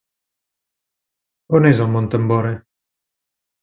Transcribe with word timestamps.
On 1.59 1.71
és 1.75 1.85
el 1.87 1.95
Mont 1.95 2.13
Tambora? 2.19 2.59